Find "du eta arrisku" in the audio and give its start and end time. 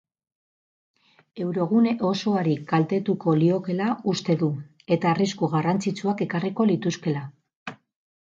4.43-5.49